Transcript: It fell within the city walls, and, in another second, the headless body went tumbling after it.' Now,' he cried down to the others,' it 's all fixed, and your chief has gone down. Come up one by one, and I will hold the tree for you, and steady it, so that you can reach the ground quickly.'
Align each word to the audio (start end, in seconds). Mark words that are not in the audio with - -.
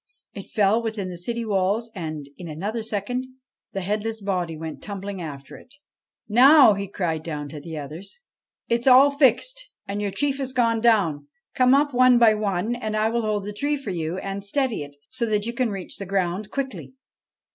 It 0.33 0.47
fell 0.49 0.81
within 0.81 1.09
the 1.09 1.15
city 1.19 1.45
walls, 1.45 1.91
and, 1.93 2.27
in 2.35 2.47
another 2.47 2.81
second, 2.81 3.27
the 3.73 3.81
headless 3.81 4.19
body 4.19 4.57
went 4.57 4.81
tumbling 4.81 5.21
after 5.21 5.55
it.' 5.57 5.75
Now,' 6.27 6.73
he 6.73 6.87
cried 6.87 7.21
down 7.21 7.49
to 7.49 7.59
the 7.59 7.77
others,' 7.77 8.19
it 8.67 8.83
's 8.83 8.87
all 8.87 9.11
fixed, 9.11 9.69
and 9.87 10.01
your 10.01 10.09
chief 10.09 10.39
has 10.39 10.53
gone 10.53 10.81
down. 10.81 11.27
Come 11.53 11.75
up 11.75 11.93
one 11.93 12.17
by 12.17 12.33
one, 12.33 12.73
and 12.75 12.97
I 12.97 13.11
will 13.11 13.21
hold 13.21 13.43
the 13.45 13.53
tree 13.53 13.77
for 13.77 13.91
you, 13.91 14.17
and 14.17 14.43
steady 14.43 14.81
it, 14.81 14.97
so 15.11 15.27
that 15.27 15.45
you 15.45 15.53
can 15.53 15.69
reach 15.69 15.97
the 15.97 16.07
ground 16.07 16.49
quickly.' 16.49 16.95